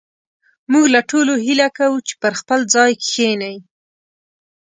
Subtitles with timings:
[0.71, 3.57] موږ له ټولو هيله کوو چې پر خپل ځاى کښېنئ